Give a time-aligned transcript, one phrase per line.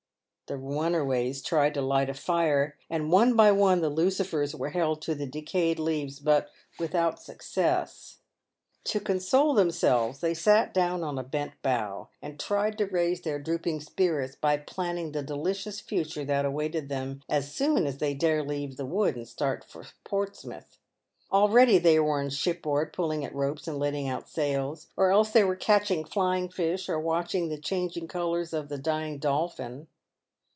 [0.47, 5.01] The runaways tried to light a fire, and one by one the lucifera were held
[5.03, 8.17] to the decayed leaves, but without success.
[8.83, 13.39] To console themselves, they sat down on a bent bough, and tried to raise their
[13.39, 18.43] drooping spirits by planning the delicious future that awaited them as soon as they dare
[18.43, 20.79] leave the wood and start for Portsmouth.
[21.31, 25.29] Al ready they were on shipboard, pulling at ropes and letting out sails; or else
[25.31, 29.87] they were catching flying fish, or watching the changing colours of the dying dolphin.